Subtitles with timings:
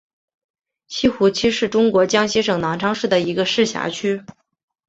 [0.87, 4.23] 西湖区是中国江西省南昌市的一个市辖区。